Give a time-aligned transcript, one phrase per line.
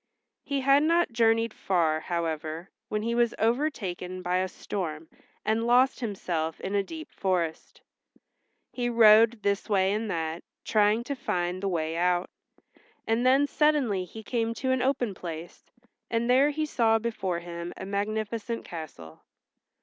[0.41, 5.07] He had not journeyed far, however, when he was overtaken by a storm
[5.45, 7.81] and lost himself in a deep forest.
[8.73, 12.31] He rode this way and that, trying to find the way out,
[13.05, 15.69] and then suddenly he came to an open place,
[16.09, 19.21] and there he saw before him a magnificent castle.